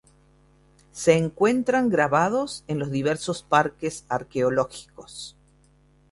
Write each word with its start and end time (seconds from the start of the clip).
Se 0.91 1.15
encuentran 1.15 1.89
grabados 1.89 2.63
en 2.65 2.79
los 2.79 2.89
diversos 2.89 3.43
Parques 3.43 4.05
Arqueológicos. 4.09 5.37